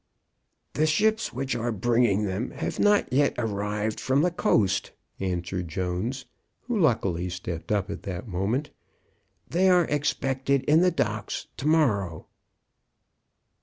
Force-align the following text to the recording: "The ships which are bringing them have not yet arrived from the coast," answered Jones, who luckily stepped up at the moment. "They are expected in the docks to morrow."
"The 0.73 0.87
ships 0.87 1.31
which 1.31 1.53
are 1.55 1.71
bringing 1.71 2.25
them 2.25 2.49
have 2.49 2.79
not 2.79 3.13
yet 3.13 3.35
arrived 3.37 3.99
from 3.99 4.23
the 4.23 4.31
coast," 4.31 4.93
answered 5.19 5.67
Jones, 5.67 6.25
who 6.61 6.79
luckily 6.79 7.29
stepped 7.29 7.71
up 7.71 7.87
at 7.91 8.01
the 8.01 8.23
moment. 8.23 8.71
"They 9.47 9.69
are 9.69 9.85
expected 9.85 10.63
in 10.63 10.81
the 10.81 10.89
docks 10.89 11.49
to 11.57 11.67
morrow." 11.67 12.25